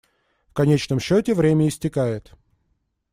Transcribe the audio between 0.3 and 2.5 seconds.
В конечном счете время истекает.